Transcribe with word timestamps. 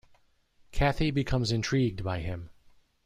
Cathy 0.71 1.11
becomes 1.11 1.51
intrigued 1.51 2.03
by 2.03 2.21
him. 2.21 2.49